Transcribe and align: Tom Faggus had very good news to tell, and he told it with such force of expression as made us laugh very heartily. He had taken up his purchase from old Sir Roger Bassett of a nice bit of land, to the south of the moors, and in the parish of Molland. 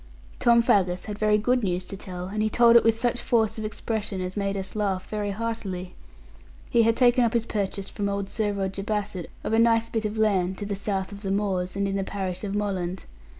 Tom 0.39 0.63
Faggus 0.63 1.05
had 1.05 1.19
very 1.19 1.37
good 1.37 1.61
news 1.63 1.85
to 1.85 1.95
tell, 1.95 2.29
and 2.29 2.41
he 2.41 2.49
told 2.49 2.75
it 2.75 2.83
with 2.83 2.99
such 2.99 3.21
force 3.21 3.59
of 3.59 3.65
expression 3.65 4.19
as 4.19 4.35
made 4.35 4.57
us 4.57 4.75
laugh 4.75 5.07
very 5.07 5.29
heartily. 5.29 5.93
He 6.71 6.81
had 6.81 6.95
taken 6.97 7.23
up 7.23 7.33
his 7.33 7.45
purchase 7.45 7.91
from 7.91 8.09
old 8.09 8.27
Sir 8.27 8.51
Roger 8.51 8.81
Bassett 8.81 9.29
of 9.43 9.53
a 9.53 9.59
nice 9.59 9.91
bit 9.91 10.05
of 10.05 10.17
land, 10.17 10.57
to 10.57 10.65
the 10.65 10.75
south 10.75 11.11
of 11.11 11.21
the 11.21 11.29
moors, 11.29 11.75
and 11.75 11.87
in 11.87 11.97
the 11.97 12.03
parish 12.03 12.43
of 12.43 12.55
Molland. 12.55 13.03